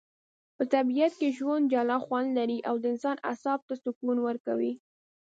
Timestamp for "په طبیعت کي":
0.57-1.29